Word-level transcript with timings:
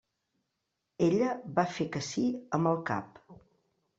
Ella 1.07 1.35
va 1.59 1.65
fer 1.75 1.87
que 1.95 2.03
sí 2.07 2.25
amb 2.59 2.69
el 2.73 2.83
cap. 2.91 3.21